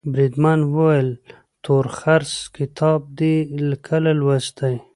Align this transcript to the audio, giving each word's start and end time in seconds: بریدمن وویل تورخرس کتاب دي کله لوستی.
بریدمن 0.13 0.59
وویل 0.75 1.09
تورخرس 1.63 2.33
کتاب 2.55 3.01
دي 3.17 3.33
کله 3.87 4.11
لوستی. 4.19 4.75